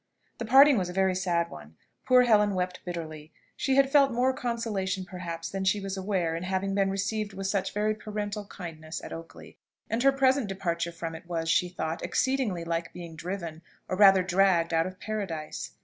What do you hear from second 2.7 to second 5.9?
bitterly. She had felt more consolation perhaps than she